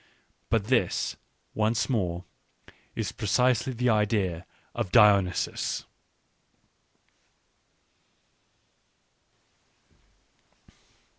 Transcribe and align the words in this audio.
But 0.49 0.63
this, 0.65 1.15
once 1.53 1.87
more, 1.87 2.23
is 2.95 3.11
precisely 3.11 3.71
the 3.71 3.89
idea 3.91 4.47
of 4.73 4.91
Dionysus. 4.91 5.85